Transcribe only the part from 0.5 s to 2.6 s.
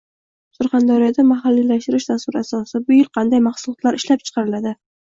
Surxondaryoda mahalliylashtirish dasturi